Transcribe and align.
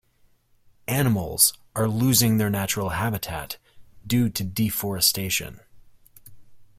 Animals 0.87 1.53
are 1.75 1.87
losing 1.87 2.37
their 2.37 2.49
natural 2.49 2.89
habitat 2.89 3.57
due 4.07 4.29
to 4.29 4.43
deforestation. 4.43 5.59